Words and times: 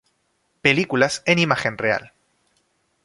Películas 0.63 1.21
en 1.27 1.37
imagen 1.37 1.77
real 1.77 2.11